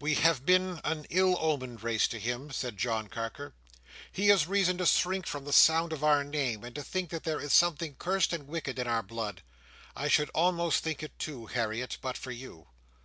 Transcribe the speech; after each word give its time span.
"We 0.00 0.14
have 0.14 0.44
been 0.44 0.80
an 0.82 1.06
ill 1.08 1.38
omened 1.40 1.84
race 1.84 2.08
to 2.08 2.18
him," 2.18 2.50
said 2.50 2.76
John 2.76 3.06
Carker. 3.06 3.54
"He 4.10 4.26
has 4.26 4.48
reason 4.48 4.76
to 4.78 4.86
shrink 4.86 5.24
from 5.24 5.44
the 5.44 5.52
sound 5.52 5.92
of 5.92 6.02
our 6.02 6.24
name, 6.24 6.64
and 6.64 6.74
to 6.74 6.82
think 6.82 7.10
that 7.10 7.22
there 7.22 7.38
is 7.38 7.52
something 7.52 7.94
cursed 7.94 8.32
and 8.32 8.48
wicked 8.48 8.76
in 8.80 8.88
our 8.88 9.04
blood. 9.04 9.40
I 9.94 10.08
should 10.08 10.30
almost 10.30 10.82
think 10.82 11.04
it 11.04 11.16
too, 11.16 11.46
Harriet, 11.46 11.98
but 12.02 12.16
for 12.18 12.32
you." 12.32 12.66